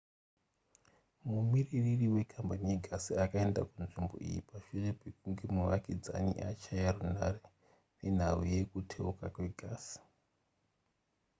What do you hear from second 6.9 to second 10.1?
runhare nenhau yekuteuka kwegasi